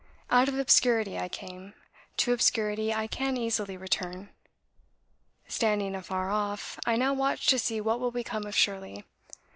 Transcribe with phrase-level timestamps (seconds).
[0.31, 1.75] Out of obscurity I came,
[2.17, 4.29] to obscurity I can easily return.
[5.47, 9.05] Standing afar off, I now watch to see what will become of 'Shirley.'